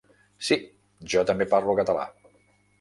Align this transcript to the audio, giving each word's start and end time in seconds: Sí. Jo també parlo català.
Sí. 0.47 0.57
Jo 1.15 1.25
també 1.33 1.49
parlo 1.53 1.79
català. 1.83 2.11